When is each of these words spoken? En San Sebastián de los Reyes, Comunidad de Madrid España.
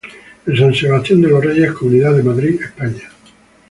En 0.47 0.57
San 0.57 0.73
Sebastián 0.73 1.21
de 1.21 1.27
los 1.27 1.45
Reyes, 1.45 1.73
Comunidad 1.73 2.15
de 2.15 2.23
Madrid 2.23 2.59
España. 2.59 3.07